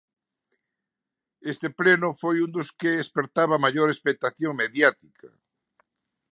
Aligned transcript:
Este 1.53 1.67
pleno 1.79 2.09
foi 2.21 2.35
un 2.45 2.49
dos 2.57 2.69
que 2.79 2.91
espertaba 3.05 3.63
maior 3.65 3.87
expectación 3.91 4.51
mediática. 4.63 5.29